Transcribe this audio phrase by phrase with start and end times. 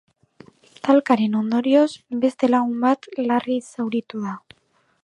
[0.87, 1.85] Talkaren ondorioz,
[2.25, 4.37] beste lagun bat larri zauritu da.